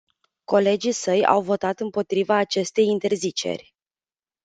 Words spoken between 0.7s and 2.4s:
săi au votat împotriva